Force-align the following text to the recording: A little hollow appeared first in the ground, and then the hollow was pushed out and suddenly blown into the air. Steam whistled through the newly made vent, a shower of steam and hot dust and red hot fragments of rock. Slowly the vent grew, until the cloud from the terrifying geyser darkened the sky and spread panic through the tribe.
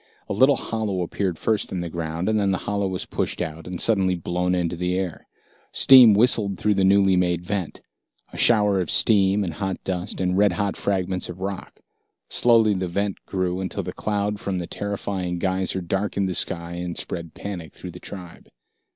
A 0.27 0.33
little 0.33 0.55
hollow 0.55 1.03
appeared 1.03 1.37
first 1.37 1.71
in 1.71 1.81
the 1.81 1.87
ground, 1.91 2.27
and 2.27 2.39
then 2.39 2.49
the 2.49 2.57
hollow 2.65 2.87
was 2.87 3.05
pushed 3.05 3.39
out 3.39 3.67
and 3.67 3.79
suddenly 3.79 4.15
blown 4.15 4.55
into 4.55 4.75
the 4.75 4.97
air. 4.97 5.27
Steam 5.71 6.15
whistled 6.15 6.57
through 6.57 6.73
the 6.73 6.83
newly 6.83 7.15
made 7.15 7.45
vent, 7.45 7.83
a 8.33 8.37
shower 8.39 8.79
of 8.81 8.89
steam 8.89 9.43
and 9.43 9.53
hot 9.53 9.77
dust 9.83 10.19
and 10.19 10.35
red 10.39 10.53
hot 10.53 10.75
fragments 10.75 11.29
of 11.29 11.39
rock. 11.41 11.81
Slowly 12.29 12.73
the 12.73 12.87
vent 12.87 13.23
grew, 13.27 13.59
until 13.61 13.83
the 13.83 13.93
cloud 13.93 14.39
from 14.39 14.57
the 14.57 14.65
terrifying 14.65 15.37
geyser 15.37 15.81
darkened 15.81 16.27
the 16.27 16.33
sky 16.33 16.73
and 16.73 16.97
spread 16.97 17.35
panic 17.35 17.71
through 17.71 17.91
the 17.91 17.99
tribe. 17.99 18.47